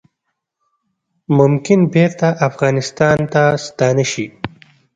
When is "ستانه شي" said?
3.65-4.25